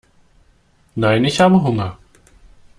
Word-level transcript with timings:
Nein, 0.95 1.25
ich 1.25 1.39
habe 1.41 1.61
Hunger. 1.61 1.99